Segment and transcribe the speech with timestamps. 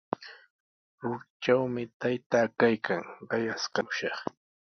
[1.01, 4.19] Ruritrawmi taytaa kaykan, qayaskamushaq.